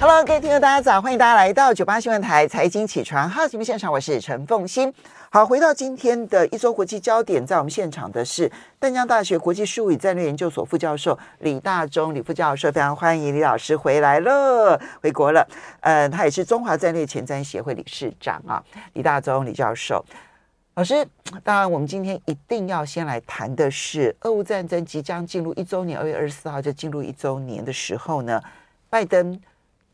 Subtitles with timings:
[0.00, 1.02] Hello，各位听众，大家早！
[1.02, 4.94] 欢迎大家来到九八新闻台《财经起床号》节目现场，我是陈凤欣。
[5.28, 15.44] 好，回到今天的一周国际焦点，在我们现场的是淡江大学国际事务与战略研究所副教授李大中李副教授，非常欢迎李老师回来了，回国了。
[15.80, 18.62] 呃，他也是中华战略前瞻协会理事长啊，
[18.92, 20.04] 李大中李教授
[20.76, 21.04] 老师。
[21.42, 28.40] 当然，我们今天一定要先来谈的是俄乌战争即将进入一周年，二月二十四号就进入一周年的时候呢，
[28.88, 29.38] 拜登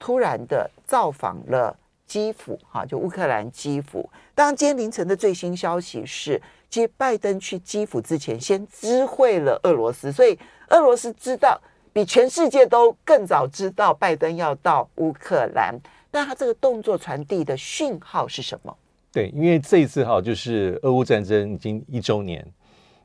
[0.05, 1.75] 突然的造访了。
[2.07, 4.09] 基辅，哈，就乌克兰基辅。
[4.35, 11.59] 当，今天凌晨的最新消息是，接拜登去基辅之前，先知会了俄罗斯，所以俄罗斯知道
[11.95, 15.75] 比全世界都更早知道拜登要到乌克兰。
[16.11, 18.77] 那他这个动作传递的讯号是什么？
[19.11, 22.47] 对，因为这一次哈，就是俄乌战争已经一周年。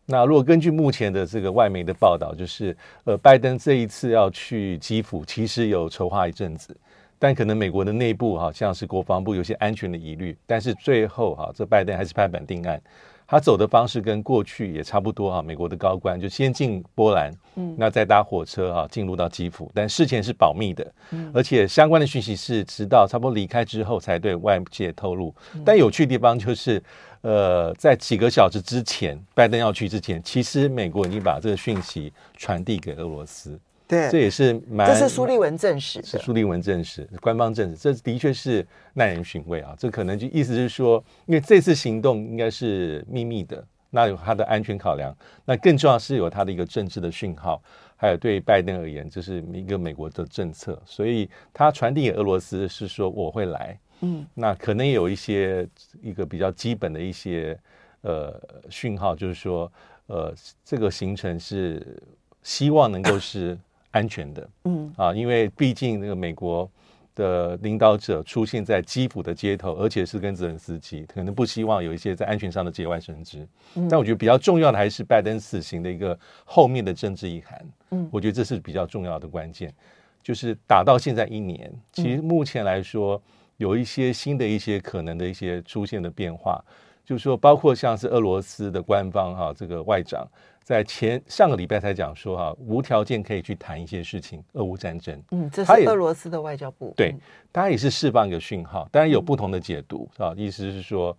[0.06, 2.76] 那如果根据目前的这个外媒的报道，就是
[3.06, 6.76] 呃，拜登这一次要去基辅，其实有筹划一阵子。
[7.20, 12.82] 但可能美国的内部哈，像是国防部有些安全的疑虑，但是最后哈，这拜登还是拍板定案，
[13.28, 15.42] 他走的方式跟过去也差不多哈。
[15.42, 25.36] 美国的高官就先进波兰，嗯，那再搭火车哈进入到基辅，但事前是保密的，嗯，而且相关的讯息是直到差不多离开之后才对外界透露。
[25.66, 26.82] 但有趣的地方就是，
[27.20, 33.60] 呃，在几个小时之前，拜登要去之前，其实美国已经把这个讯息传递给俄罗斯。
[33.90, 39.74] 对，这也是蛮，这是苏利文证实的，是苏利文证实，官方证实，这的确是耐人寻味啊。
[39.80, 45.12] 这可能就意思是说，因为这次行动应该是秘密的，那有它的安全考量，
[45.44, 47.60] 那更重要是有它的一个政治的讯号，
[47.96, 55.68] 还有对拜登而言，这是一个美国的政策，所以他传递给俄罗斯是说我会来，嗯，那可能也有一些
[56.00, 57.60] 一个比较基本的一些
[58.02, 59.72] 呃讯号，就是说
[60.06, 60.32] 呃
[60.64, 62.00] 这个行程是
[62.44, 63.58] 希望能够是。
[63.92, 66.70] 安全的，嗯啊，因为毕竟那个美国
[67.16, 73.48] 的领导者出现在基辅的街头，而且是跟泽连斯基，可能不希望有一些在安全上的节外生枝。
[73.76, 77.66] 嗯，但我觉得比较重要的还是拜登死刑的一个后面的政治意涵。
[77.92, 79.74] 嗯，我觉得这是比较重要的关键，
[80.22, 83.22] 就是打到现在一年，其实目前来说
[83.58, 86.64] 有一些新的一些可能的一些出现的变化，
[87.04, 90.26] 就是说包括像是俄罗斯的官方哈这个外长。
[90.70, 95.20] 在前上个礼拜才讲说哈，无条件可以去谈一些事情，俄乌战争。
[95.32, 96.94] 嗯，这是俄罗斯的外交部。
[96.96, 97.16] 对，
[97.52, 100.32] 当然也是释放一个讯号，当然有不同的解读，是吧？
[100.38, 101.18] 意思是说，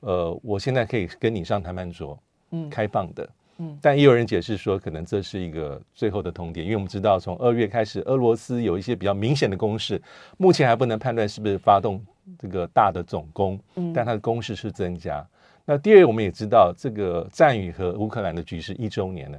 [0.00, 2.18] 呃，我现在可以跟你上谈判桌，
[2.50, 10.02] 嗯，开放的，嗯，但也有人解释说，可能这是一个最后的通牒，因为我们知道从二月开始，俄罗斯有一些比较明显的攻势，
[10.38, 12.04] 目前还不能判断是不是发动
[12.36, 15.24] 这个大的总攻，嗯，但它的攻势是增加。
[15.70, 19.38] 那第二，我们也知道，这个战与和乌克兰的局势一周年了，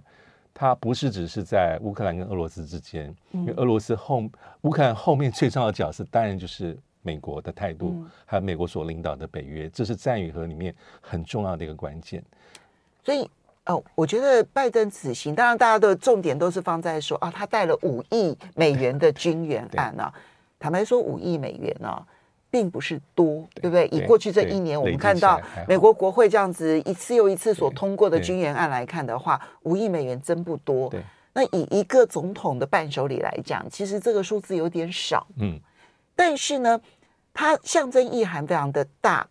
[0.53, 4.23] 它不是只是在乌克兰跟俄罗斯之间，因为俄罗斯后
[4.61, 12.23] 乌克兰后面最重要的角色，当然就是美国的态度，还有美国所领导的北约，这是战与和里面很重要的一个关键。
[13.03, 13.27] 所以，
[13.65, 20.13] 哦，我觉得拜登此行，当然大家的重点都是放在说啊，他带了五亿美元的军援案啊，
[20.59, 22.05] 坦白说，五亿美元啊。
[22.51, 23.87] 并不是多，对不对？
[23.87, 30.89] 以过去这一年，我们看到美国国会这样子一次又一次所通过的军援案来看的话，五亿美元真不多。
[30.89, 31.01] 对
[31.31, 35.25] 那以一个总统的伴手礼来讲，其实这个数字有点少。
[35.37, 35.59] 嗯，
[36.15, 36.81] 但是呢，
[37.33, 39.25] 它象征意涵非常的大，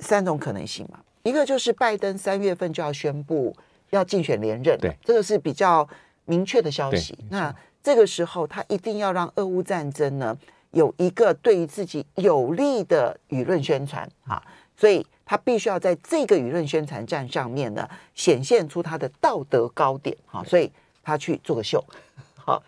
[0.00, 1.00] 三种可能性嘛。
[1.22, 3.56] 一个就是拜登三月份就要宣布
[3.88, 5.88] 要竞选连任，对，这个是比较
[6.26, 7.18] 明确的消息。
[7.30, 10.36] 那这个时候，他一定要让俄乌战争呢。
[10.72, 14.42] 有一个对于自己有利的舆论宣传啊，
[14.76, 20.70] 所以他必须要在这个舆论宣传战上面呢，显现出他的道德高点啊，所以
[21.02, 21.84] 他去做个秀。
[22.36, 22.62] 好，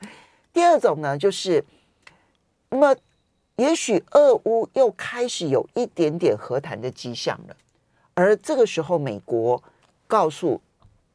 [0.52, 1.64] 第二种呢，就是
[2.70, 2.96] 那么
[3.56, 7.56] 也许俄乌又开始有一点点和谈的迹象了，
[8.14, 9.62] 而这个时候美国
[10.06, 10.60] 告诉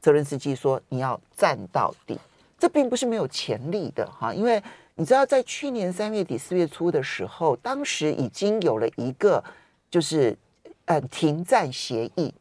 [0.00, 2.18] 泽伦斯基说：“你要站到底。”
[2.58, 4.62] 这并不是没有潜力的哈，因为。
[5.00, 9.40] 你知道，在去年三月底四月初的时候，当时已经有了一个
[9.88, 10.36] 就是
[10.86, 12.34] 呃停战协议，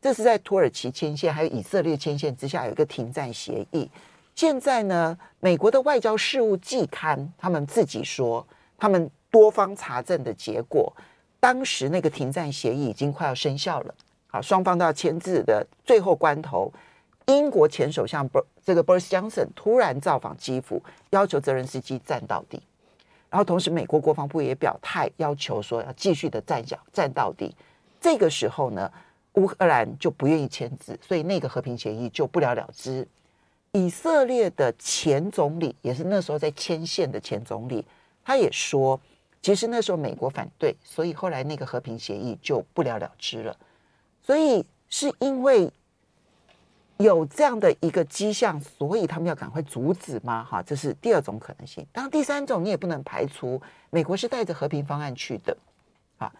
[0.00, 3.90] 这是在土耳其牵线，还有以色列牵线之下有一个停战协议。
[4.34, 8.46] 现在呢，美国的外交事务季刊他们自己说，
[8.78, 10.90] 他们多方查证的结果，
[11.38, 13.94] 当时那个停战协议已经快要生效了，
[14.28, 16.72] 好，双方都要签字的最后关头。
[17.26, 18.26] 英国前首相
[18.68, 22.60] 这个 Boris Johnson 突然造访基辅，要求泽连斯基战到底。
[23.30, 27.56] 然后同时，美国国防部也表态，要求说要继续的战下战到底。
[27.98, 28.92] 这个时候呢，
[29.36, 33.08] 乌克兰就不愿意签字，所以那个和平协议就不了了之。
[33.72, 37.82] 以色列的前总理也是那时候在牵线的前总理，
[38.22, 39.00] 他也说，
[39.40, 43.56] 其实那时候美国反对，所以后来那个和平协议就不了了之了。
[44.22, 45.72] 所以是因为
[46.98, 50.44] 有这样的一个迹象，所以他们要赶快阻止吗？
[50.44, 51.86] 哈，这是第二种可能性。
[51.92, 53.60] 当然，第三种你也不能排除，
[53.90, 55.56] 美国是带着和平方案去的。
[56.18, 56.32] 啊，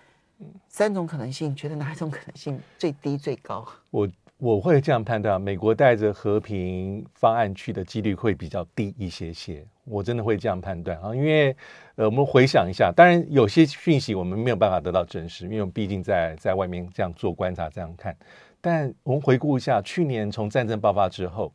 [0.68, 3.66] 三种可能性，觉得哪一种可能性最低最高？
[3.90, 4.08] 我。
[4.40, 9.66] 我会这样判断，美国带着和平方案去的几率会比较低一些些。
[9.82, 11.48] 我真的会这样判断啊，因为
[11.96, 18.16] 呃，我们回想一下，当然有些讯息我们没有办法得到证实，因为我们毕竟在在外面这样做观察这样看。
[18.60, 21.52] 但我们回顾一下，去年从战争爆发之后，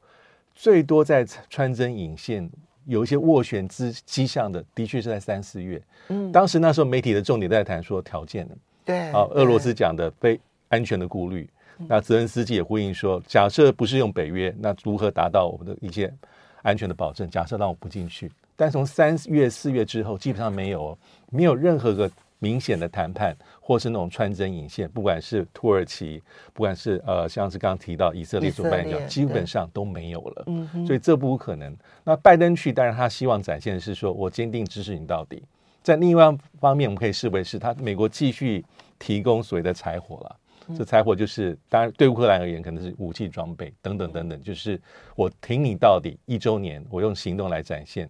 [0.55, 2.49] 最多在穿针引线
[2.85, 5.81] 有一些斡旋之迹象的，的确是在三四月。
[6.09, 8.55] 嗯，当时那时候媒体的重点在谈说条件的，
[8.85, 10.39] 对，啊，俄罗斯讲的非
[10.69, 11.49] 安全的顾虑。
[11.87, 16.13] 那泽连斯基也呼应说，假设不是用北约，那如何达到我们的一些
[16.61, 17.29] 安全的保证？
[17.29, 20.97] 假设让我不进去，但从三月、四月之后，基本上没有，
[21.31, 22.09] 没有任何个
[22.43, 26.21] 明显的谈判，或是那种穿针引线，不管是土耳其，
[26.53, 30.43] 不管是呃，像是刚刚提到以色列所扮演，基本上都没有了。
[30.47, 31.73] 嗯，所以这不可能。
[32.03, 35.41] 那拜登去，当然他希望展现的是说我坚定支持你到底。
[35.81, 38.65] 在另外一方面，我们可以视为是他美国继续
[38.99, 40.35] 提供所谓的柴火了。
[40.77, 44.79] 这柴火就是，当然对乌克兰而言，可能是武器装备等等等等，就是
[45.15, 48.09] 我挺你到底一周年，我用行动来展现。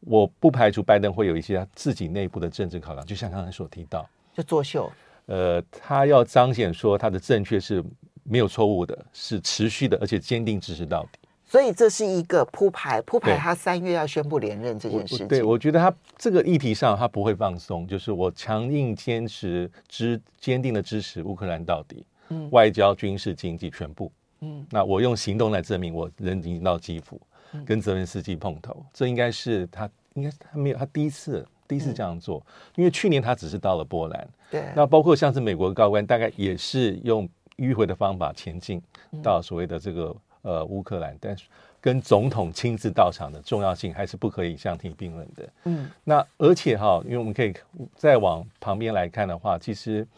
[0.00, 4.90] 我不排除拜登会有一些他自己内部的政治考量，就像刚才所提到，就作秀。
[5.26, 7.84] 呃，他要彰显说他的正确是
[8.24, 11.18] 没有错误的，是持续的，而且坚定支持到底。
[11.46, 15.26] 所以这是一个铺排，铺排他三月要宣布连任这件事情。
[15.26, 24.12] 对，我觉得他这个议题上他不会放松，就是我强硬坚持支坚定的支持乌克兰到底，嗯，外交、军事、经济全部，
[24.42, 27.29] 嗯，那我用行动来证明我人已经到基辅，嗯，
[27.64, 38.82] 跟泽连斯基碰头，这应该是他应该他没有他第一次第一次这样做，嗯，因为去年他只是到了波兰，对，那包括像是美国的高官，大概也是用迂回的方法前进
[39.22, 40.16] 到所谓的这个。
[40.42, 41.44] 呃，乌克兰，但是
[41.82, 45.48] 跟总统亲自到场的重要性还是不可以相提并论的。
[45.64, 47.52] 嗯，那而且哈，因为我们可以
[47.94, 50.08] 再往旁边来看的话，其实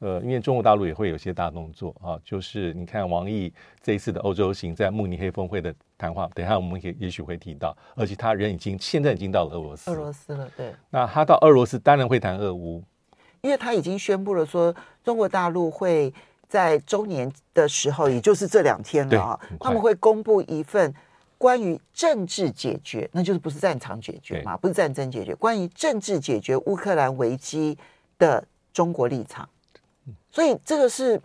[0.00, 10.74] 呃，因为中国大陆也会有些大动作啊，就是你看王毅这一次的欧洲行，在慕尼黑峰会的谈话，等一下我们也也许会提到，而且他人已经现在已经到了俄罗斯，俄罗斯了，对。
[10.90, 12.82] 那他到俄罗斯当然会谈俄乌，
[13.42, 14.74] 因为他已经宣布了说
[15.04, 16.12] 中国大陆会。
[16.50, 20.92] 在周年的时候，也就是这两天了啊，他们会公布一份
[21.38, 27.78] 关于政治解决，那就是不是战场解决嘛，不是战争解决，关于政治解决乌克兰危机
[28.18, 29.48] 的中国立场。
[30.30, 31.20] 所以这个是，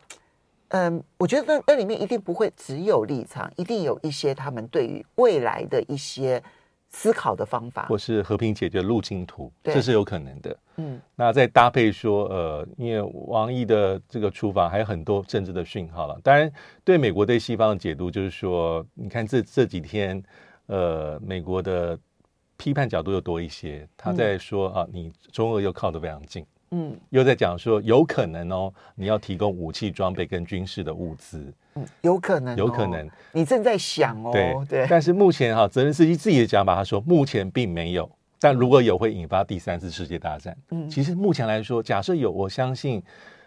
[0.70, 6.42] 嗯，我觉得那那里面一定不会只有立场，一定有一些他们对于未来的一些。
[6.92, 10.58] 思考的方法，或是和平解决路径图，这是有可能的。
[10.78, 16.18] 嗯，那再搭配说，呃，因为王毅的这个出访还有很多政治的讯号了。
[16.24, 16.50] 当然，
[16.86, 20.24] 对美国对西方的解读就是说，你看这这几天，
[20.68, 22.00] 呃，美国的
[22.56, 23.86] 批判角度又多一些。
[23.98, 26.46] 他在说啊，你中俄又靠得非常近。
[26.72, 34.88] 嗯，又在讲说有可能哦，你要提供武器装备跟军事的物资，嗯，有可能，有可能，你正在想哦，对对。
[34.90, 38.10] 但是目前哈，泽连斯基自己的讲法，他说目前并没有，
[38.40, 40.56] 但如果有，会引发第三次世界大战。
[40.72, 43.02] 嗯，其实目前来说，假设有，我相信，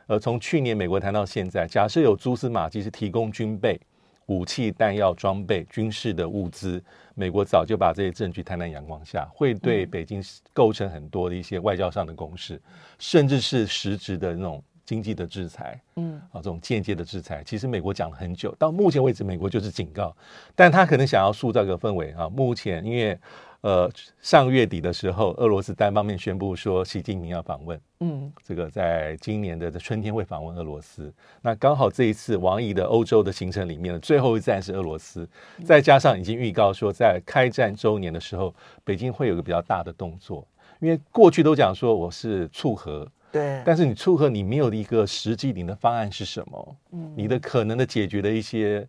[0.07, 3.81] 呃，从去年美国谈到现在，假设有蛛丝马迹是提供军备。
[4.28, 6.82] 武器、弹药、装备、军事的物资，
[7.14, 10.23] 美国早就把这些证据摊在阳光下，会对北京
[10.54, 12.58] 构成很多的一些外交上的攻势，
[12.99, 15.80] 甚至是实质的那种经济的制裁。
[15.97, 20.16] 嗯，啊，这种间接的制裁，其实美国讲了很久，到目前为止，美国就是警告，
[20.54, 22.28] 但他可能想要塑造一个氛围啊。
[22.28, 23.18] 目前因为。
[23.62, 31.12] 呃，上月底的时候，俄罗斯单方面宣布说习近平要访问，嗯，这个在今年的春天会访问俄罗斯。
[31.43, 35.29] 那刚好这一次王毅的欧洲的行程里面的最后一站是俄罗斯，
[35.65, 40.47] 再加上已经预告说在开战周年的时候，北京会有个比较大的动作。
[40.79, 46.77] 因为过去都讲说我是促和，对，但是你促和你没有一个实际你的方案是什么？
[46.93, 48.87] 嗯，你的可能的解决的一些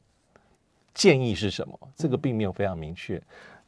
[0.94, 1.80] 建议是什么？
[1.96, 3.20] 这个并没有非常明确。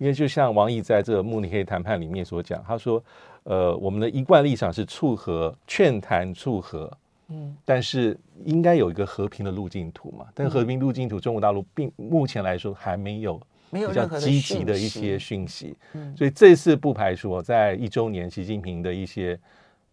[0.01, 3.01] 因为就像王毅在这个慕尼黑谈判里面所讲，他说
[3.45, 6.91] ：“呃，我们的一贯立场是促和、劝谈促和，
[7.27, 10.25] 嗯，但是应该有一个和平的路径图嘛。
[10.33, 13.39] 但和平路径图，中国大陆并目前来说还没有
[13.69, 19.39] 比较积极的一些讯息，嗯所以这次不排除在一周年习近平的一些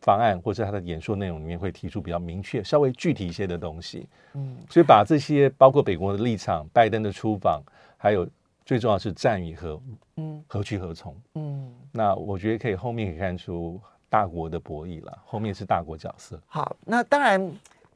[0.00, 4.06] 方案或者他的演说内容里面会提出比较明确、稍微具体一些的东西。
[4.32, 7.62] 嗯，所以把这些包括北国的立场、拜登的出访，
[7.98, 8.26] 还有
[8.68, 9.80] 最重要是战与和，
[10.16, 11.16] 嗯，何去何从？
[11.36, 16.38] 嗯，那我觉得可以后面可以看出大国的博弈了，后面是大国角色。
[16.46, 17.50] 好，那当然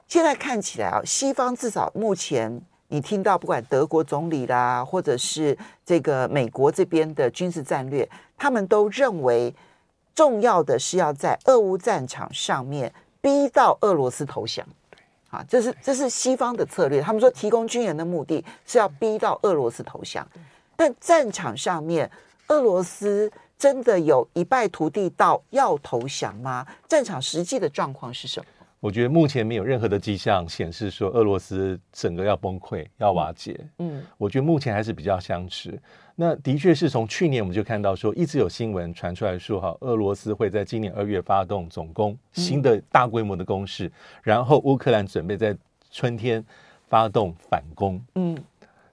[0.08, 9.54] 现在看起来啊，西方至少目前你听到不管德国总理啦，或者是这个美国这边的军事战略，他们都认为。
[10.14, 14.62] 重要的是要在俄乌战场上面逼到俄罗斯投降，
[15.30, 17.00] 啊，这是这是西方的策略。
[17.00, 20.28] 他们说提供军援的目的是要逼到俄罗斯投降，
[20.76, 22.10] 但战场上面
[22.48, 26.66] 俄罗斯真的有一败涂地到要投降吗？
[26.88, 28.46] 战场实际的状况是什么？
[28.80, 33.56] 我觉得目前没有任何的迹象显示说俄罗斯整个要崩溃、要瓦解。
[33.78, 35.80] 嗯，我觉得目前还是比较相持。
[36.16, 43.92] 那的确是从去年我们就看到说，一直有新闻传出来说，哈，俄罗斯会在今年二月发动总攻，新的大规模的攻势，嗯、
[44.24, 45.56] 然后乌克兰准备在
[45.92, 46.44] 春天
[46.88, 48.02] 发动反攻。
[48.16, 48.36] 嗯，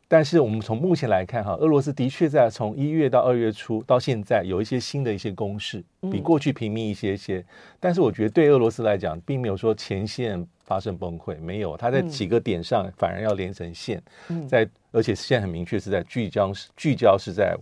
[0.10, 7.46] 但是我们从目前来看，哈，俄罗斯的确在从一月到二月初到现在有一些新的一些攻势，比过去平密一些些。
[7.80, 10.46] 但是我觉得对俄罗斯来讲，并没有说前线。
[10.70, 11.75] 发生崩溃没有？
[11.75, 17.58] 它在几个点上反而要连成线，嗯、在而且现在很明确是在聚焦，聚焦是在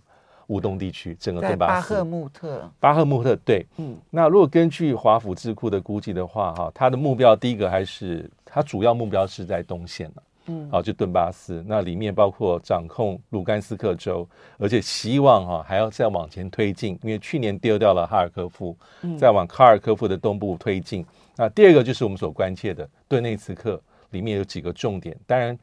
[0.47, 1.93] 乌东地区，整个顿巴斯。
[1.93, 10.11] 巴赫穆特，巴赫穆特对，嗯，那如果根据华府智库的估计的话，哈，它的目标第一个还是它主要目标是在东线
[10.47, 14.27] 嗯，啊，就顿巴斯，那里面包括掌控卢甘斯克州，
[14.57, 18.75] 而且希望哈还要再往前推进，因为去年丢掉了哈尔科夫，
[19.17, 21.05] 再往哈尔科夫的东部推进。
[21.35, 23.79] 那第二个就是我们所关切的顿内茨克
[24.11, 25.57] 里面有几个重点，当然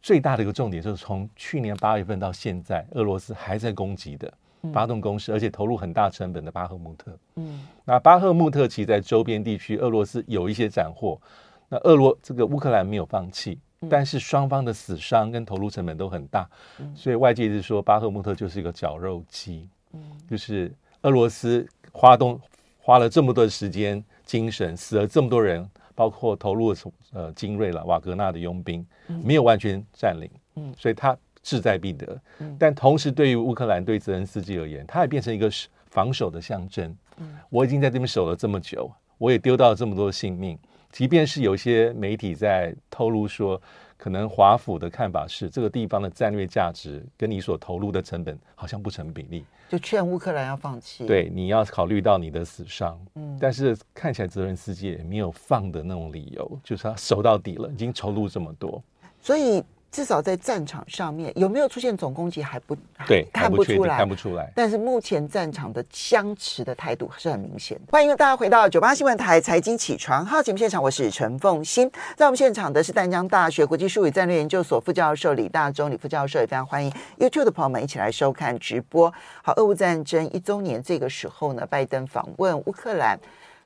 [0.00, 4.32] 最大的一个重点就是从去年八月份到现在，俄罗斯还在攻击的，
[4.72, 7.16] 发动攻势，而且投入很大成本的巴赫穆特。
[7.34, 11.20] 嗯，那巴赫穆特其实在周边地区，俄罗斯有一些斩获，
[11.68, 13.58] 那俄罗这个乌克兰没有放弃，
[13.88, 16.48] 但是双方的死伤跟投入成本都很大，
[16.94, 22.40] 所以外界是说巴赫穆特就是一个绞肉机，嗯，就是俄罗斯花东
[22.78, 24.04] 花了这么多的时间。
[24.26, 25.64] 精神死了这么多人，
[25.94, 26.74] 包括投入
[27.12, 28.84] 呃精锐了瓦格纳的佣兵，
[29.22, 32.20] 没有完全占领，嗯，所以他志在必得。
[32.40, 35.48] 嗯，但同时对于乌克兰对泽连斯基而言，他也变成一个
[35.90, 36.92] 防守的象征。
[37.18, 40.58] 嗯，我已经在这边守了这么久，我也丢到了这么多性命，
[40.96, 43.60] 即便是有些媒体在透露说。
[43.98, 51.06] 可能华府的看法是，这个地方的战略价值跟你所投入的成本好像不成比例，就劝乌克兰要放弃。
[51.06, 53.00] 对，你要考虑到你的死伤。
[53.14, 58.82] 嗯，但是看起来泽连斯基也没有放的那种理由，就是他守到底了，已经投入这么多，
[59.20, 59.64] 所以。
[59.90, 62.76] 至少在战场上面有没有出现总攻击还不
[63.06, 64.52] 对，看不出来，看不出来。
[64.54, 67.80] 但是目前战场的相持的态度是很明显。
[67.90, 71.90] 欢迎大家回到九八新闻台财经起床号节目现场，我是陈凤欣。
[72.14, 79.10] 在我们现场的是淡江大学国际术语战略研究所副教授李大中，李副教授也非常欢迎 YouTube 的朋友们一起来收看直播。
[79.42, 83.18] 好，俄乌战争一周年这个时候呢，拜登访问乌克兰，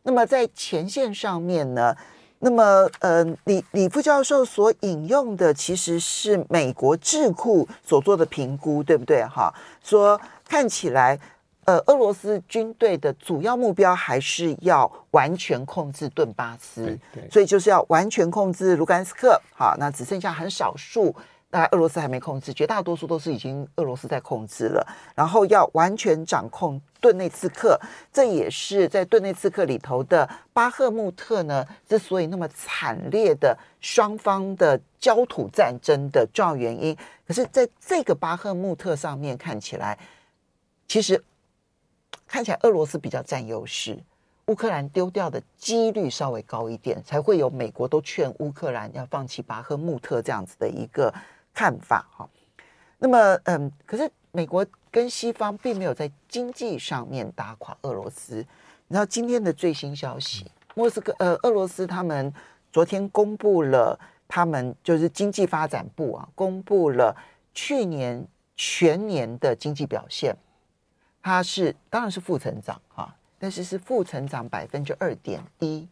[0.05, 1.97] 那么在前线上面呢？
[2.43, 9.23] 那么，呃，李李副教授所引用的其实是美国智库所做的评估，对不对？
[9.27, 9.53] 哈，
[9.85, 10.19] 说
[10.49, 11.19] 看起来，
[11.67, 16.99] 呃，俄罗斯军队的主要目标还是要完全控制顿巴斯，
[17.31, 21.15] 所以就是要完全控制卢甘斯克，好，那只剩下很少数。
[21.53, 24.87] 那俄罗斯还没控制，绝大多数都是已经俄罗斯在控制了。
[25.17, 27.77] 然后要完全掌控顿内茨克，
[28.13, 36.97] 这也是在顿内茨克里头的巴赫穆特呢，之所以那么惨烈的双方的焦土战争的重要原因。
[37.27, 39.99] 可是，在这个巴赫穆特上面看起来，
[40.87, 41.21] 其实
[42.29, 43.99] 看起来俄罗斯比较占优势，
[44.47, 51.13] 乌克兰丢掉的几率稍微高一点，才会有美国都劝乌克兰要放弃巴赫穆特这样子的一个。
[51.53, 52.29] 看法哈，
[52.99, 58.37] 那么嗯，可是美国跟西方并没有在经济上面打垮俄罗斯。
[58.87, 62.33] 你知道今天的最新消息，莫斯科呃，俄罗斯他们
[62.73, 67.15] 昨天公布了，他们就是经济发展部啊，公布了
[67.53, 68.27] 去年
[68.57, 70.37] 全年的经济表现，
[71.23, 75.87] 它是当然是负成长哈，但是是负成长百分之二点一，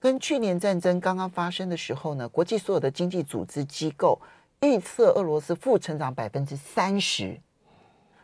[0.00, 4.20] 跟去年战争刚刚发生的时候呢，国际所有的经济组织机构。
[4.60, 7.38] 预测俄罗斯负成长百分之三十，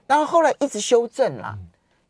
[0.06, 1.58] 然后后来一直修正了，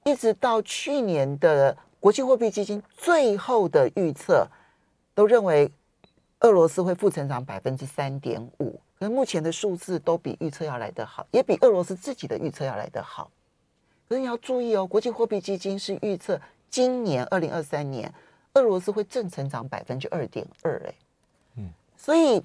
[0.05, 4.47] 一直到去年的国际货币基金最后的预测
[5.15, 5.71] 都认为
[6.41, 13.31] 俄罗斯会负成长百分之三点五，可是目前的数字都比预测要来得好，也比俄罗斯自己的预测要来得好。
[14.09, 18.13] 可是你要注意哦，国际货币基金是预测今年二零二三年
[18.55, 20.95] 俄罗斯会正成长百分之二点二，哎，
[21.57, 22.43] 嗯，所以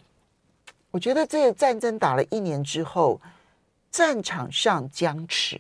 [0.96, 3.20] 我觉得这个战争打了一年之后，
[3.92, 5.60] 战场上僵持，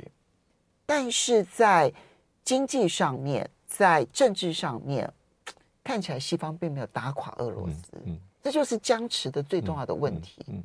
[0.85, 1.91] 但是在
[2.45, 5.11] 经济上面，在政治上面，
[5.83, 7.75] 看起来西方并没有打垮俄罗斯，
[8.05, 10.63] 嗯，嗯，这就是僵持的最重要的问题，嗯，嗯，嗯，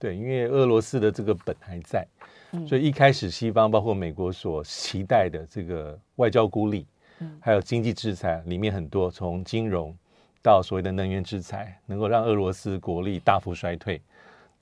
[0.00, 2.04] 对，因为俄罗斯的这个本还在，
[2.66, 6.84] 所以一开始西方包括美国所期待的这个外交孤立。
[7.40, 9.96] 还有经济制裁里面很多，从金融
[10.42, 14.00] 到所谓的能源制裁，能够让俄罗斯国力大幅衰退，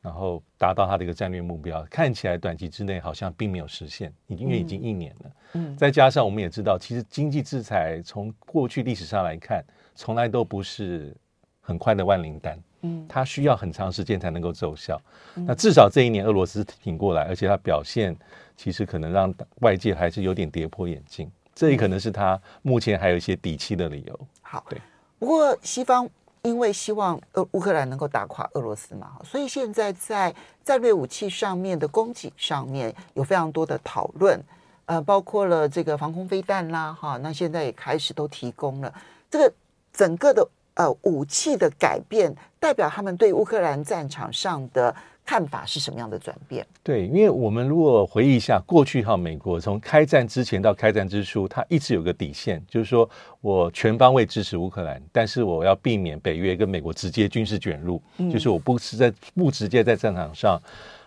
[0.00, 1.82] 然后达到它的一个战略目标。
[1.90, 5.30] 看起来短期之内好像并没有实现，因为已经一年了。
[5.54, 9.64] 嗯，再加上我们也知道，其实经济制裁从过去历史上来看，
[9.94, 11.16] 从来都不是
[11.60, 12.58] 很快的万灵丹。
[12.82, 15.00] 嗯，它需要很长时间才能够奏效。
[15.34, 18.14] 那至少这一年俄罗斯挺过来，而且它表现
[18.56, 21.30] 其实可能让外界还是有点跌破眼镜。
[21.54, 24.28] 这也可能是他目前还有一些底气的理由。
[24.42, 24.78] 好，对。
[25.18, 26.08] 不过西方
[26.42, 34.40] 因为希望呃乌克兰能够打垮俄罗斯嘛，所以现在在战略武器上面的供给上面有非常多的讨论，
[34.84, 38.94] 呃，包括了这个防空飞弹啦，哈，那现在也开始都提供了。
[39.30, 39.52] 这个
[39.92, 44.94] 整个的呃武器的改变，代表他们对乌克兰战场上的。
[45.26, 46.64] 看法是什么样的转变？
[46.84, 60.62] 对，因为我们如果回忆一下过去哈，美国从开战之前到开战之初，它一直有个底线，就是说我全方位支持乌克兰，但是我要避免北约跟美国直接军事卷入，嗯、就是我不是在不直接在战场上，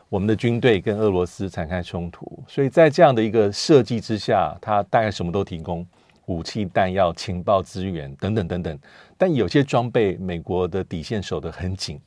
[0.09, 2.43] 我们的军队跟俄罗斯展开冲突。
[2.45, 5.87] 所以在这样的一个设计之下，它大概什么都提供，
[6.25, 8.77] 武器、弹药、情报资源等等等等。
[9.17, 11.99] 但有些装备，美国的底线守得很紧，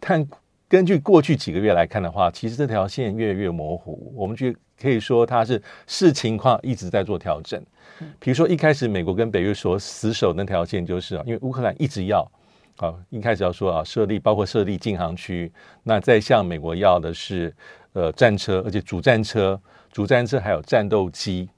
[0.00, 0.26] 但
[0.68, 4.12] 根据过去几个月来看的话，其实这条线越来越模糊。
[4.14, 7.60] 我们就可以说它是视情况一直在做调整。
[8.20, 12.30] 比如说一开始美国跟北约所死守那条线，就是啊，因为乌克兰一直要
[12.76, 15.50] 啊，一开始要说啊设立，包括设立禁航区，
[15.82, 17.52] 那再向美国要的是
[17.94, 19.58] 呃战车，而且主战车、
[19.90, 21.48] 主战车还有战斗机，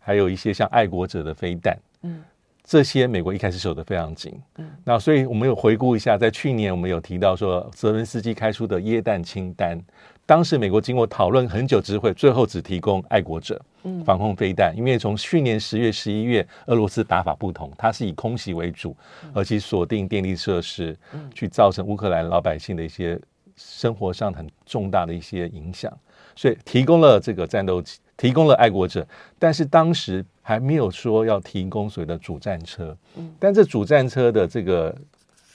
[0.00, 2.24] 还有一些像爱国者的飞弹，嗯。
[2.66, 9.78] 这些美国一开始守得非常紧，嗯，那所以我们有回顾一下，在去年我们有提到说，泽伦斯基开出的耶诞清单，
[10.24, 13.60] 当时美国经过讨论很久之后，最后只提供爱国者，
[14.06, 18.96] 防空飞弹，因为从去年十月、十一月，俄罗斯打法不同，它是以空袭为主，
[19.34, 20.96] 而且锁定电力设施，
[21.34, 23.20] 去造成乌克兰老百姓的一些
[23.56, 25.92] 生活上很重大的一些影响，
[26.34, 27.98] 所以提供了这个战斗机。
[28.16, 29.06] 提供了爱国者，
[29.38, 32.96] 但是当时还没有说要提供所谓的主战车。
[33.16, 34.96] 嗯，但这主战车的这个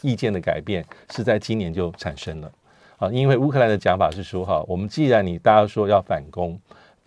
[0.01, 2.51] 意见的改变是在今年就产生了
[2.97, 6.59] 啊，因为乌克兰的讲法是说哈，我们既然你大家说要反攻。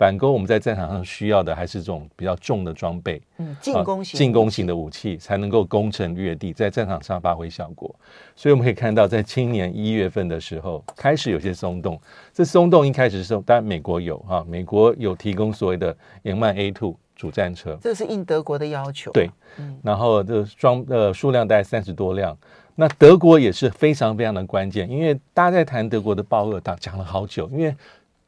[0.03, 7.95] 反攻，我们在战场上需要的还是这种比较重的装备，嗯，进攻型、进攻型的武器才能够攻城略地，在战场上发挥效果。
[8.35, 12.01] 所以我们可以看到，在今年一月份的时候，开始有些松动。
[12.33, 19.13] 这松动一开始是，当然美国有哈，美国有提供所谓的延曼 A two 主战车，这是应德国的要求。
[19.13, 22.37] 对，嗯，然后这装呃数量大概三十多辆。
[22.75, 27.73] 那德国也是非常非常的关键，因为大家在谈德国的豹二，讲讲了好久，因为。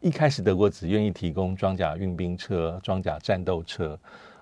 [0.04, 3.98] 一开始德国只愿意提供装甲运兵车、装甲战斗车，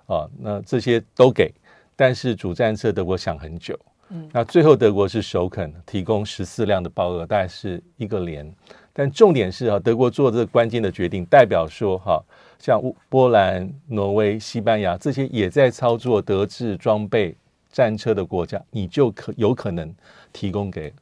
[0.07, 1.55] 啊，那这些都给，
[1.95, 8.53] 但是主战车德国想很久，嗯，那最后德国是首肯提供十四辆的豹二，大概是一个连，
[8.93, 12.21] 但重点是啊，德国做这个关键的决定，代表说哈，
[12.59, 17.37] 像乌波兰、挪威、西班牙这些也在操作德制装备
[17.71, 19.95] 战车的国家，你就可有可能
[20.33, 20.93] 提供给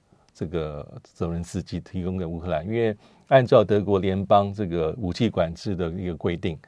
[0.40, 2.96] 这个泽伦斯基，提供给乌克兰，因为。
[3.30, 6.58] 按照德国联邦这个武器管制的一个规定，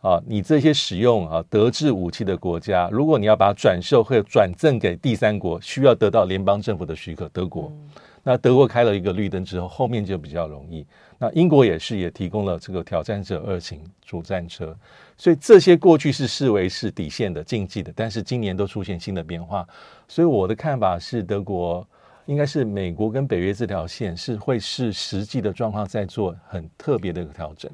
[0.00, 7.28] 啊，你这些使用啊德制武器的国家，如果你要把它转售或者转赠给第三国，需要得到联邦政府的许可。
[7.30, 7.72] 德国，
[8.22, 10.86] 那德国开了一个绿灯之后，后面就比较容易。
[11.18, 14.72] 那英国也是也提供了这个挑战者二型主战车，
[15.16, 19.66] 所以这些过去是视为是底线的禁忌的，但是今年都出现新的变化。
[20.06, 21.84] 所以我的看法是，德国。
[22.26, 27.70] 应该是美国跟北约这条线是会是实际的状况在做很特别的一个调整。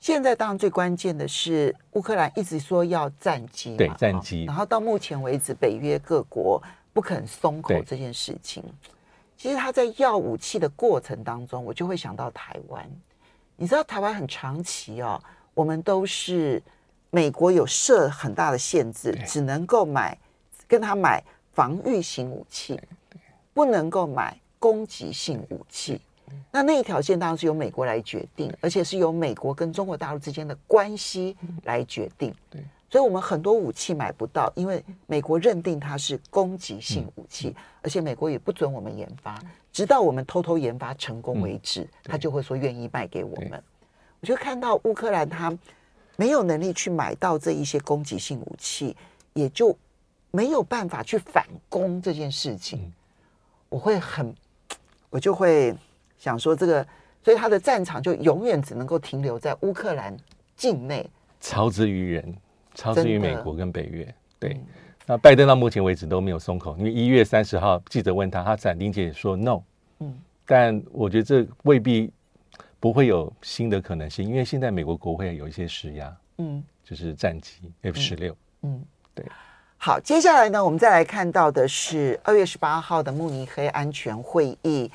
[0.00, 6.62] 现在当然最关键的是乌克兰一直说要战机，对战机，然后到目前为止北约各国
[6.92, 8.62] 不肯松口这件事情。
[9.36, 12.88] 其实他在要武器的过程当中，我就会想到台湾。
[13.56, 15.20] 你知道台湾很长期哦，
[15.54, 16.62] 我们都是
[17.10, 20.16] 美国有设很大的限制，只能够买
[20.66, 22.80] 跟他买防御型武器。
[23.58, 26.00] 不能够买攻击性武器，
[26.52, 32.32] 那那一条线当然是由美国来决定，而且是由美国跟中国大陆之间的关系来决定。
[32.88, 39.36] 所以我们很多武器买不到，因为美国认定它是攻击性武器，嗯、而且美国也不准我们研发，
[39.72, 43.60] 直到我们偷偷研发成功为止，嗯、他就会说愿意卖给我们。
[44.20, 45.52] 我就看到乌克兰他
[46.14, 48.96] 没有能力去买到这一些攻击性武器，
[49.32, 49.76] 也就
[50.30, 52.78] 没有办法去反攻这件事情。
[52.78, 52.92] 嗯、
[53.68, 54.34] 我会很，
[55.10, 55.74] 我就会
[56.18, 56.86] 想说这个，
[57.22, 60.16] 所以他的战场就永远只能够停留在乌克兰
[60.56, 61.08] 境内，
[61.40, 62.34] 超之于人。
[62.74, 64.50] 超之于美国跟北约，对。
[64.52, 64.66] 嗯、
[65.04, 69.60] 那拜登到目前为止都没有松口，因为一月三十号记者问他，他斩钉截铁说 no。
[69.98, 70.16] 嗯。
[70.46, 72.08] 但我觉得这未必
[72.78, 78.80] 不会有新的可能性，因为现在美国国会有一些施压，嗯，就是战机 F 十六，嗯，
[79.12, 79.26] 对。
[79.80, 84.90] 好，接下来呢，我们再来看到的是二月十八号的慕尼黑安全会议。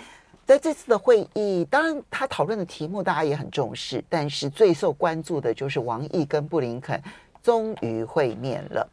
[0.46, 7.02] 在这次的会议，当然他讨论的题目大家也很重视，但是最受关注的就是王毅跟布林肯。
[7.42, 8.90] 终于会面了，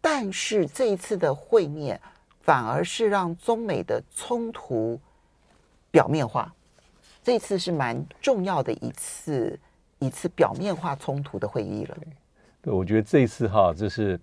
[0.00, 2.00] 但是这一次的会面
[2.42, 5.00] 反而是让中美的冲突
[5.90, 6.52] 表面化。
[7.24, 9.58] 这次是蛮重要的一次
[9.98, 11.96] 一次表面化冲突的会议了。
[12.62, 14.18] 对，我觉得这一次哈，就是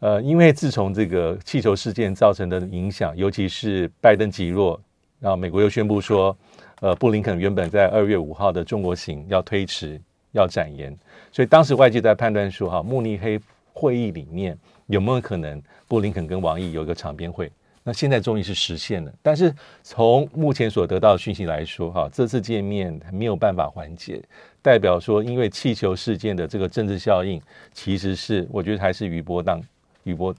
[0.00, 4.80] 呃，因为自从这个气球事件造成的影响，尤其是拜登极弱，
[5.20, 6.36] 然后美国又宣布说，
[6.80, 10.00] 呃，布林肯原本在二月五号的中国行要推迟。
[10.32, 10.94] 要展延，
[11.32, 13.40] 所以当时外界在判断说，哈，慕尼黑
[13.72, 14.56] 会议里面
[14.86, 17.50] 有没有可能布林肯跟王毅有一个场边会？
[17.82, 19.10] 那现在终于是实现了。
[19.22, 24.22] 但是从目前所得到的讯息来说，哈，这次见面还没有办法缓解，
[24.60, 27.40] 代表说因为气球事件的这个政治效应，
[27.72, 29.62] 其实是我觉得还是余波荡
[30.08, 30.34] 余波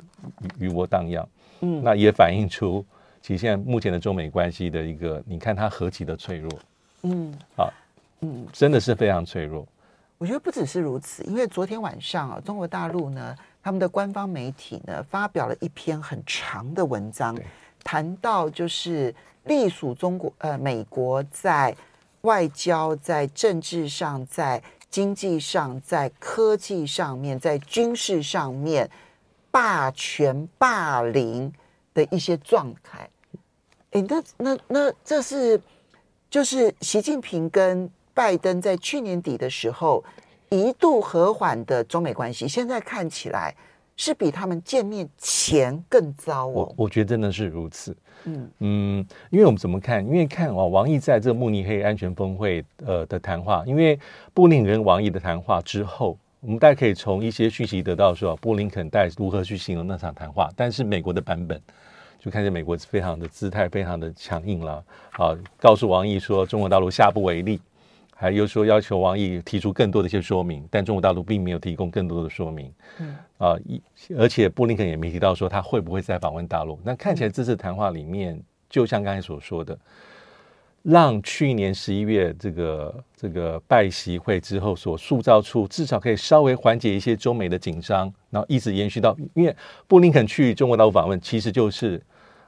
[0.57, 1.27] 余波荡漾。
[1.61, 2.83] 嗯，那也反映出
[3.21, 6.49] 其实现在目前的中美关系的一个，你看它何其的脆弱。
[7.03, 7.71] 嗯，好，
[8.21, 9.67] 嗯，真的是非常脆弱。
[10.17, 17.37] 我觉得不只是如此，因为昨天晚上啊，中国大陆呢，他们的官方媒体呢，发表了一篇很长的文章，
[17.83, 19.13] 谈到就是
[19.45, 21.73] 隶属中国呃美国在
[22.21, 28.89] 外交、在政治上、在经济上、在科技上面、在军事上面
[29.51, 31.51] 霸权霸凌
[31.93, 33.09] 的一些状态。
[33.91, 35.59] 哎，那那那这是
[36.29, 37.89] 就是习近平跟。
[38.11, 40.03] 拜登在去年底的时候
[40.49, 43.55] 一度和缓的中美关系，现在看起来
[43.95, 46.51] 是比他们见面前更糟哦。
[46.51, 47.95] 我我觉得真的是如此。
[48.25, 50.05] 嗯嗯，因为我们怎么看？
[50.05, 53.97] 因为看哦，王毅在这个慕尼黑安全峰会呃的谈话，因为
[54.33, 60.49] 布林跟王毅的谈话之后，我们大家可以从一些讯息得到说，布林肯带如何去形容那场谈话。
[60.55, 61.61] 但是美国的版本
[62.17, 67.59] 就看见美国非常的姿态非常的强硬了，啊，告诉王毅说中国大陆下不为例。
[68.21, 72.69] 还又说要求王毅提出更多的一些说明，但中国大陆并没有提供更多的说明。
[72.99, 73.81] 嗯啊，一
[74.17, 76.77] 而且布林肯也没提到说他会不会再访问大陆。
[76.83, 78.37] 那看起来这次谈话里面，
[78.69, 79.77] 就像刚才所说的，
[80.83, 89.55] 让去年十一月这个这个拜习会之后所塑造出至少可以稍微缓解一些中美的紧张，然后一直延续到，因为
[89.87, 92.01] 布林肯去中国大陆访问，其实就是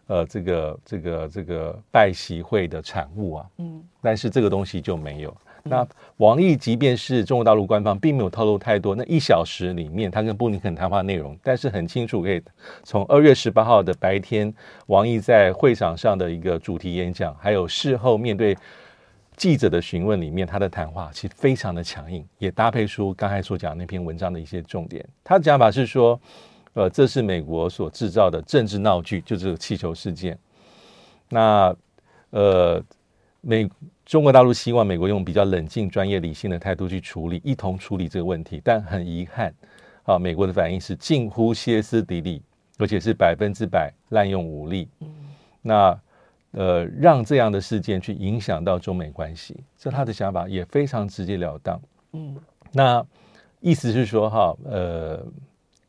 [0.08, 3.46] 呃这个这个这个拜习会的产物啊。
[3.58, 5.36] 嗯，但是这个东西就没有。
[5.64, 12.42] 那王毅即便是中国大陆官方并没有透露太多，那一小时里面他跟布林肯谈话内容，但是很清楚可以
[12.84, 14.52] 从二月十八号的白天，
[14.88, 18.58] 王毅在会场上的一个主题演讲，还有事后面对
[19.36, 25.08] 记者的询问里面，他的谈话其实非常的强硬，也搭配出刚才所讲那篇文章的一些重点。
[25.24, 26.20] 他的讲法是说，
[26.74, 30.38] 呃，这是美国所制造的政治闹剧，就这个气球事件。
[31.30, 31.76] 那
[32.32, 32.84] 呃。
[33.44, 33.68] 美
[34.12, 38.60] 中国大陆希望美国用比较冷静、专业、理性的态度去处理，一同处理这个问题。
[38.62, 39.54] 但很遗憾，
[40.04, 42.42] 啊，美国的反应是近乎歇斯底里，
[42.78, 44.90] 而且是百分之百滥用武力。
[45.00, 45.08] 嗯，
[45.62, 46.02] 那
[46.52, 51.82] 呃，让这样的事件去影响到中美关系，这他的想法也非常直截了当。
[52.12, 52.36] 嗯，
[52.74, 53.02] 那
[53.62, 55.26] 意思是说，哈，呃，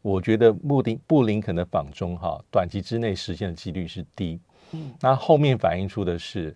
[0.00, 4.38] 我觉得布林布林肯的访中，哈，短期之内实现的几率是低。
[4.70, 6.54] 嗯，那后面反映出的是。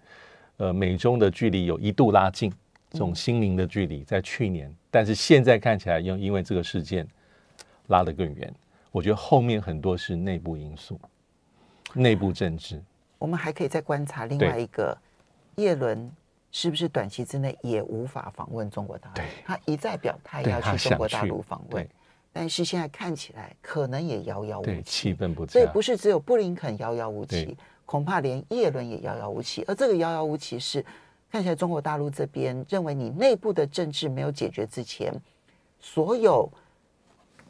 [0.59, 2.51] 呃，美中的距离有一度拉近，
[2.91, 7.07] 这种心灵的距离在去年，嗯、但是现在看起来又因为这个事件
[7.89, 8.53] 拉得更远。
[8.91, 10.99] 我觉得后面很多是内部因素，
[11.93, 12.83] 内部政治。
[13.19, 14.97] 我们还可以再观察另外一个，
[15.57, 16.11] 叶伦
[16.51, 19.23] 是不是短期之内也无法访问中国大陆？
[19.45, 21.87] 他一再表态要去中国大陆访问，
[22.33, 25.47] 但是现在看起来可能也遥遥无期，气氛不。
[25.47, 27.55] 所以不是只有布林肯遥遥无期。
[27.87, 30.85] 恐怕连叶伦也遥遥无期，而这个遥遥无期是
[31.33, 35.15] 看起来中国大陆这边认为你内部的政治没有解决之前，
[35.81, 36.51] 所有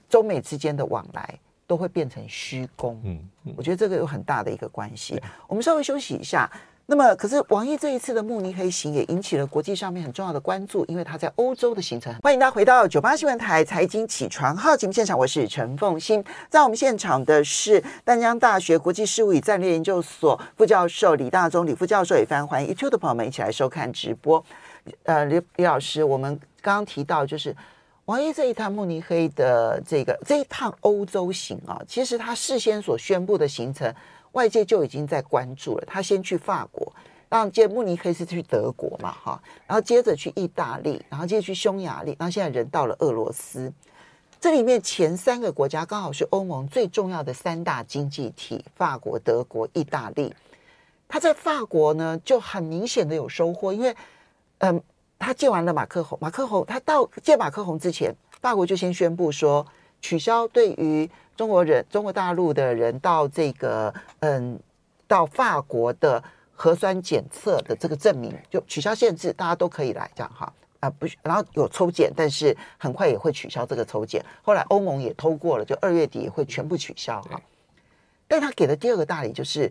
[0.09, 3.01] 中美之间的往来都会变成虚功。
[3.03, 5.21] 嗯，嗯，我觉得这个有很大的一个关系。
[5.49, 6.49] 我们稍微休息一下。
[6.89, 12.15] 那么，可是王毅这一次的慕尼黑行也引起了国际上面很重要的关注，因为他在欧洲的行程。
[12.23, 16.25] 欢迎大家回到九八新闻台财经起床号节目现场，我是陈凤欣。
[16.49, 24.45] 在我们现场的是淡江大学国际事务与战略研究所副教授李大宗李副教授，也非常欢迎 YouTube 的朋友们一起来收看直播。
[25.03, 27.53] 呃，李李老师，我们刚刚提到就是
[28.05, 33.93] 王毅这一趟慕尼黑的这个这一趟欧洲行啊，其实他事先所宣布的行程。
[34.37, 36.93] 外界就已经在关注了，他先去法国，
[37.31, 43.73] 然后接慕尼黑是去德国嘛，哈，然后接着去意大利，然后接着去匈牙利，然后现在人到了俄罗斯。
[44.39, 50.35] 这里面前三个国家刚好是欧盟最重要的三大经济体：法国、德国、意大利。
[51.09, 53.97] 他在法国呢就很明显的有收获，因为
[54.59, 54.83] 嗯，
[55.19, 59.67] 他见完了马克宏，马克宏他到见马克宏之前，法国就先宣布说
[60.07, 61.11] 取消对于。
[61.37, 64.59] 中国人，中国大陆的人到这个，嗯，
[65.07, 74.25] 到法国的核酸检测的这个证明就取消限制，大家都可以来，这样哈啊不，然后有抽检，但是很快也会取消这个抽检。
[74.43, 77.39] 后来欧盟也通过了，就二月底也会全部取消哈。
[78.27, 79.71] 但他给的第二个大礼就是，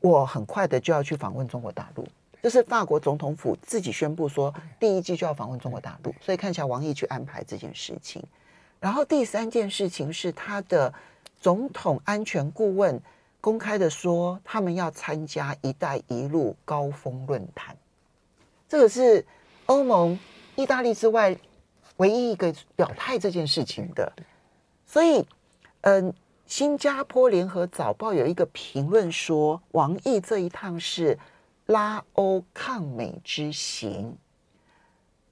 [0.00, 2.08] 我很快的就要去访问中国大陆，
[2.40, 8.24] 这是法国总统府自己宣布说，第一季就要访问中国大陆，所以看起来王毅去安排这件事情。
[8.84, 10.92] 然后第三件事情是，他的
[11.40, 13.00] 总统安全顾问
[13.40, 17.74] 公开的说，他们要参加“一带一路”高峰论坛。
[18.68, 19.24] 这个是
[19.64, 20.18] 欧盟、
[20.54, 21.34] 意大利之外
[21.96, 24.12] 唯一一个表态这件事情的。
[24.86, 25.26] 所以，
[25.80, 26.12] 嗯，
[26.44, 31.18] 新加坡联合早报有一个评论说，王毅这一趟是
[31.64, 34.14] 拉欧抗美之行。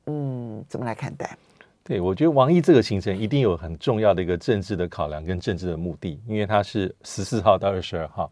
[0.06, 1.36] 嗯，怎么来看待？
[1.84, 8.30] 对，我觉得王毅这个行程一定有很重要的一个政治的考量跟政治的目的，因为他是十四号到二十二号。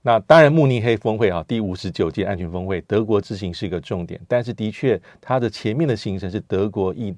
[0.00, 4.20] 那当然，慕尼黑峰会啊，第五十九届安全峰会，德国之行是一个重点。
[4.28, 7.12] 但是，的确，他的前面的行程是德国、意、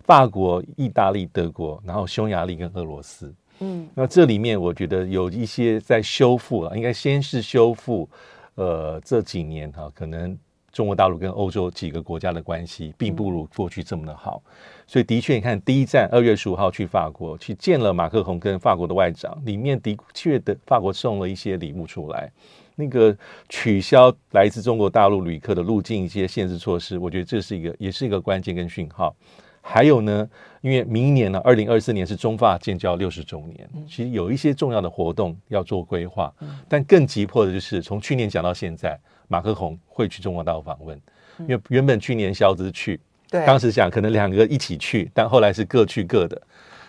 [0.00, 3.32] 法国、意大利、德国，然后匈牙利跟俄罗斯。
[3.60, 8.08] 嗯，那这里面我觉得有一些在修复啊，应该先是修复，
[8.56, 10.36] 呃，这几年哈、啊，可能。
[10.72, 14.42] 中国大陆跟欧洲几个国家的关系并不如过去这么的好，
[14.86, 22.30] 所以的确，你看第一站二月十五号去法国去见了马克宏跟法国的外长，里面的确的法国送了一些礼物出来，
[22.76, 23.16] 那个
[23.48, 29.14] 取消来自中国大陆旅客的入境一些限制措施，我觉得这是一个也是一个关键跟讯号。
[29.62, 30.26] 还有呢，
[30.62, 36.32] 因为明年呢，二零二四年是中法建交六十周年，其实有一些重要的活动要做规划，
[36.68, 38.98] 但更急迫的就是从去年讲到现在。
[39.30, 41.00] 马克宏会去中国大陆访问，
[41.38, 42.98] 因为原本去年肖兹去，
[43.30, 46.42] 对，当时想可能两个一起去，但后来是各去各的。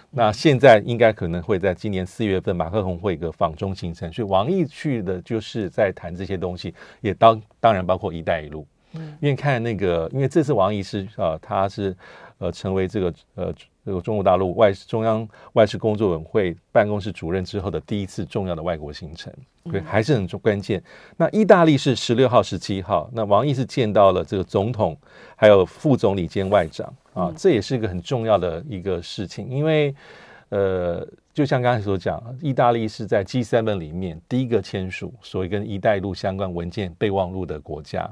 [0.09, 8.65] 那现在应该可能会在今年四月份，马克宏会一个访中行程，所以王毅去的就是在谈这些东西，也当当然包括“一带一路”，
[8.97, 11.95] 嗯，因为看那个，因为这次王毅是啊，他是
[12.39, 13.53] 呃成为这个呃。
[13.85, 19.33] 这个中国大陆外中央外事工作委员会办公室主任之后的第一次重要的外国行程，
[19.71, 20.81] 对，还是很关键。
[21.17, 24.97] 那意大利是十六号、十七号，那王毅是见到了这个总统，
[25.35, 29.93] 还有副总理兼外长啊，这也是一个很重要的一个事情，因为
[30.49, 31.07] 呃。
[31.33, 38.05] 就像刚才所讲，意大利是在 G7 里面第一个签署所谓跟“一带一路”相关文件备忘录的国家。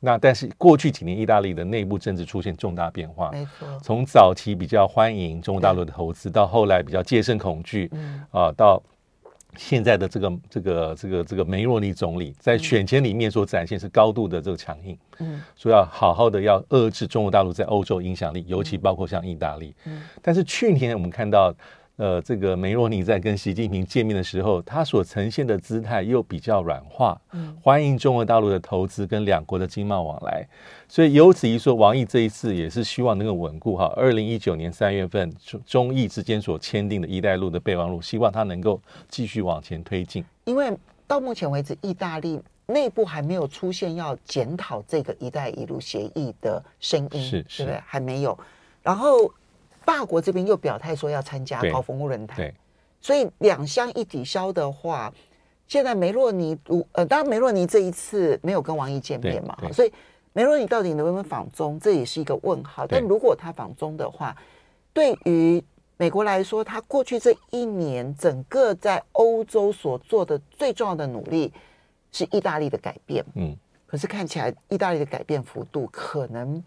[0.00, 3.30] 嗯、那但是过去几年，意大利的内部政治出现重大变化。
[3.30, 8.82] 没错，从早期比较欢迎中国大陆的投资，到后来比较戒慎恐惧，嗯、啊，到
[9.56, 14.98] 现在的这个这个这个这个梅洛尼总理在选前里面所展现是高度的这个强硬。
[15.18, 19.74] 嗯，说要好好的要遏制中国大陆在欧洲影响力，尤其包括像意大利。
[19.84, 21.54] 嗯，但是去年我们看到。
[22.00, 30.48] 呃，这个梅洛尼在跟习近平见面的时候，他所呈现的姿态又比较软化，嗯，欢迎中国大陆的投资跟两国的经贸往来，
[30.88, 40.24] 所以由此一说，王毅这一次也是希望能够稳固哈，二零一九年三月份中中意之间所签订的一带一路的备忘录，希望他能够继续往前推进。
[40.46, 40.74] 因为
[41.06, 47.82] 到目前为止，意大利内部还没有出现要检讨这个一带一路协议的声音，是是，对不对？
[47.84, 48.38] 还没有，
[48.82, 49.30] 然后。
[49.82, 52.52] 法国这边又表态说要参加高峰论坛，
[53.00, 55.12] 所以两相一抵消的话，
[55.66, 56.56] 现在梅洛尼，
[56.92, 59.92] 呃，当然梅洛尼这一次没有跟王毅见面嘛，所以
[60.32, 62.86] 梅洛尼到底能不能访中，这也是一个问号。
[62.86, 64.36] 但如果他访中的话，
[64.92, 65.62] 对于
[65.96, 71.52] 美国来说，他过去这一年整个在欧洲所做的最重要的努力
[72.12, 76.62] 是意大利的改变，嗯，可是看起来意大利的改变幅度可能。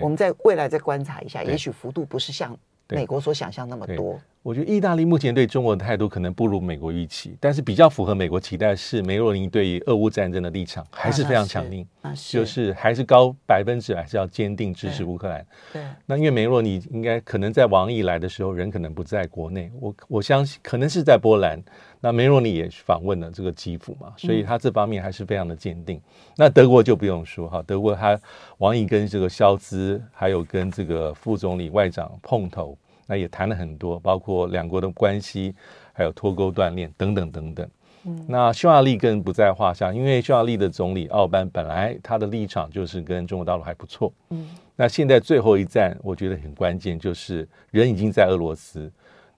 [0.00, 2.56] 我们在未来再观察一下，也许幅度不是像
[2.88, 4.18] 美国所想象那么多。
[4.46, 15.44] 我觉得意大利目前对中国的态度可能不如美国预期，但是比较符合美国期待是梅洛尼对于俄乌战争的立场还是非常强硬，啊、是就是还是高百分之还是要坚定支持乌克兰。
[15.72, 21.60] 对，那因为梅洛尼应该可能在王毅来的时候人可能不在国内，我我相信可能是在波兰。
[22.00, 25.96] 那梅洛尼也访问了这个基辅嘛，所以他这方面还是非常的坚定。
[25.96, 26.02] 嗯、
[26.36, 28.16] 那德国就不用说哈，德国他
[28.58, 32.78] 王毅跟这个肖兹还有跟这个副总理外长碰头。
[33.06, 35.54] 那也谈了很多，包括两国的关系，
[35.92, 37.68] 还有脱钩断链等等等等。
[38.04, 44.12] 嗯，那匈牙利更不在话下，因为匈牙利的总理奥班本来他的立场就是跟中国大陆还不错。
[44.30, 48.90] 嗯，那现在最后一站，我觉得很关键，就是人已经在俄罗斯，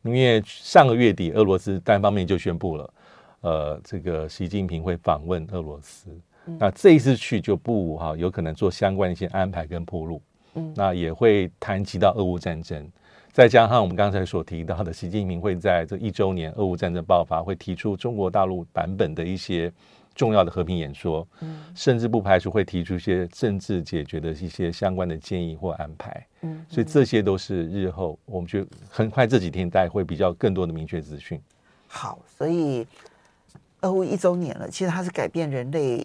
[0.03, 2.91] 因为上个月底俄罗斯单方面就宣布了，
[3.41, 6.11] 呃，这个习近平会访问俄罗斯。
[6.47, 10.21] 嗯，那这一次去就不无哈，有可能做相关的一些安排跟铺路。
[10.55, 12.87] 嗯，那也会谈及到俄乌战争。
[13.39, 19.73] 再加上我们刚才所提到的，习近平会在这一周年俄乌战争爆发，会提出中国大陆版本的一些
[20.13, 31.41] 重要的和平演说，嗯，甚至不排除会提出一些政治解决的一些相关的建议或安排，嗯，所以这些都是日后我们觉得很快这几天大家会比较更多的明确资讯。
[31.87, 32.85] 好，所以
[33.83, 36.05] 俄乌一周年了，其实它是改变人类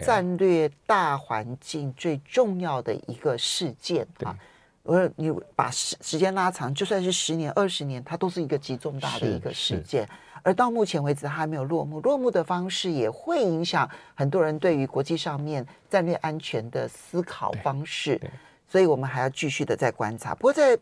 [0.00, 4.34] 战略大环境最重要的一个事件啊。
[4.82, 10.08] 我说你把时时间拉长，就算是十年、二十年，它都是一个极重大的一个事件。
[10.42, 12.00] 而到目前为止，它还没有落幕。
[12.00, 18.18] 落幕的方式也会影响很多人对于国际上面战略安全的思考方式。
[18.66, 20.34] 所以我们还要继续的在观察。
[20.34, 20.78] 不过在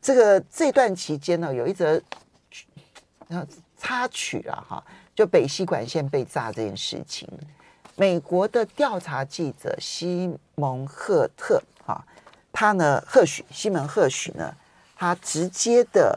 [0.00, 2.00] 这个这段期间呢，有一则
[3.78, 7.26] 插曲啊，哈，就北溪管线被炸这件事情，
[7.96, 11.73] 美国的调查记者西蒙赫特啊。
[12.54, 14.54] 他呢，赫许西门赫许呢，
[14.94, 16.16] 他直接的，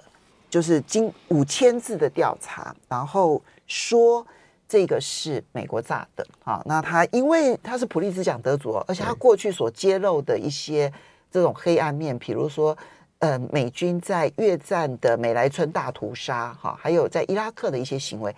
[0.51, 4.25] 就是经五千字的调查，然后说
[4.69, 6.61] 这个是美国炸的啊。
[6.65, 10.93] 那他因为他是普利兹奖得主，而且他过去所揭露的一些
[11.31, 12.77] 这种黑暗面，比如说，
[13.17, 18.33] 呃，美军在越战的美莱村大屠杀，哈，还有在伊拉克的一些行为，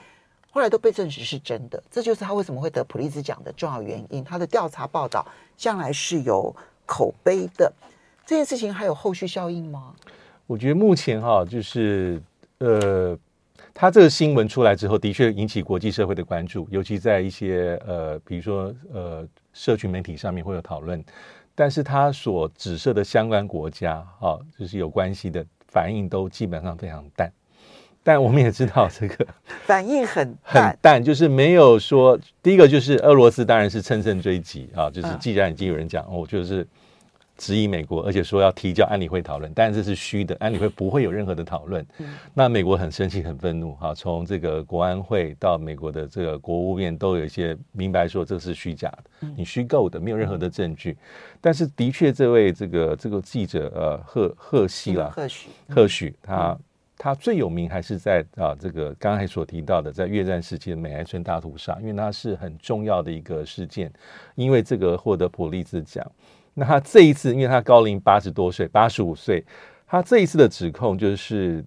[0.52, 1.84] 后来都被证实是真的。
[1.92, 4.24] 这就是他为什么会得普利兹奖的重要原因。
[4.24, 6.56] 他的调查报道向来是有
[6.90, 7.72] 口碑的。
[8.26, 9.94] 这件事情还有后续效应吗？
[10.48, 12.20] 我觉得目前哈，就是
[12.58, 13.18] 呃，
[13.74, 21.04] 他这个新闻出来之后，的确引起国际社会的关注，尤其在一些呃，比如说呃，社群媒体上面会有讨论。
[21.56, 27.32] 但是他所指涉的相关国家啊，就是有关系的反应都基本上非常淡。
[28.04, 29.28] 但我们也知道这个
[29.66, 36.68] 反应很很淡， 就是没有说第一个就是俄罗斯当然是乘胜追击啊，就是既然已经有人讲哦，就是。
[37.40, 41.84] 质疑美国，而且说要提交安理会讨论，但是这是虚的，安理会不会有任何的讨论。
[42.00, 50.98] 嗯、那美国很生气、很愤怒，哈，从这个国安会到美国的这个国务院都有一些明白说这是虚假的，你虚构的，没有任何的证据。
[51.40, 56.60] 但是的确，这位这个这个记者呃赫赫希啦，赫许赫许，他
[56.98, 63.90] 他最有名还是在啊这个刚才所提到的在越战时期的美莱村大屠杀，因为它是很重要的一个事件，
[64.36, 66.06] 因为这个获得普利兹奖。
[66.60, 69.42] 那他这一次，因为他高龄八十多岁，八十五岁，
[69.88, 71.64] 他这一次的指控就是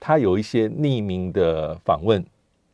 [0.00, 2.20] 他有一些匿名的访问、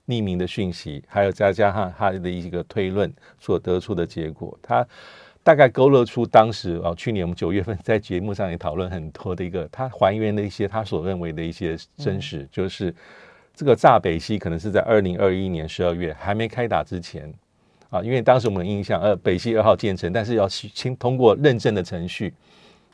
[0.07, 4.87] 匿名的讯息，还有再加上他的一个推论所得出的结果，他
[5.43, 12.95] 大概勾勒出当时啊，去年我们九月份在节目上也讨论很多的一个，他还原了一些他所认为的一些真实，嗯、就是
[13.55, 17.31] 这个炸北溪可能是在二零二一年十二月还没开打之前。
[17.95, 22.35] 啊，因为当时我们印象，呃，北溪二号建成，但是要先通过认证的程序，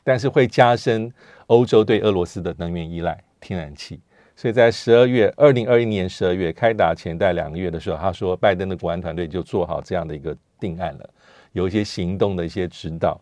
[0.04, 1.10] 但是会加深
[1.46, 3.98] 欧洲对俄罗斯的能源依赖，天然气。
[4.36, 11.10] 所以在十二月，二零二一年十二月开打前待两个月的时候，他说拜登的国安团队就做好这样的一个定案了，
[11.52, 13.18] 有一些行动的一些指导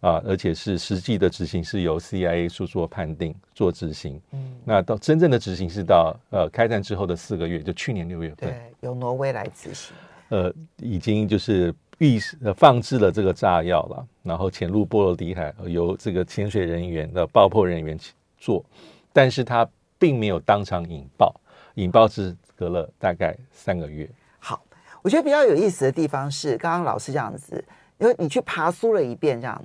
[0.00, 4.20] 啊，而且是实际的执行是由 CIA 去做判定、做执行。
[4.32, 9.94] 嗯，那到真正的执行是到呃开战之后的四个月，就去年六月份，对，由挪威来执行。
[10.32, 18.64] 呃，已经就是预呃放置了这个炸药了，然后潜入波罗的海，由这个潜水人员的爆破人员去做，
[19.12, 19.68] 但是他
[19.98, 21.38] 并没有当场引爆，
[21.74, 24.08] 引爆是隔了大概三个月。
[24.38, 24.64] 好，
[25.02, 27.62] 我觉得比较有意思的地方是，刚刚老师这样子，
[27.98, 29.62] 因为你去爬苏了一遍，这样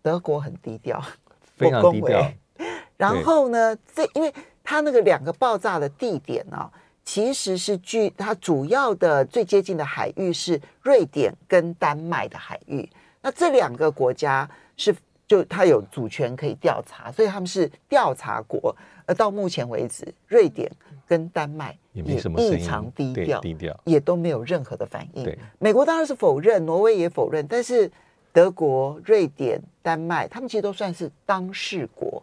[0.00, 1.02] 德国很低调，
[1.56, 2.24] 非常低调。
[2.96, 6.70] 然后呢，这因为他那个两个爆炸的地点呢、哦。
[7.04, 12.88] 其实是距它主要的最接近的海域是瑞典跟丹麦的海域，
[13.20, 14.94] 那这两个国家是
[15.26, 18.74] 就它有主权可以调查，所以他们是调查国。
[19.06, 20.70] 而到目前为止，瑞典
[21.06, 25.22] 跟丹麦也没什么异常低调，低调也都没有任何的反应。
[25.22, 27.90] 对，美国当然是否认，挪威也否认，但是
[28.32, 32.22] 德国、瑞典、丹麦，他们其实都算是当事国，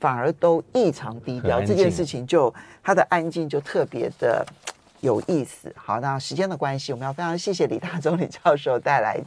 [0.00, 1.60] 反而都异常低调。
[1.60, 4.44] 这件事情就它的安静就特别的
[5.00, 5.72] 有意思。
[5.76, 9.26] 好，那时间的关系，我们要非常谢谢李大中李教授带来的。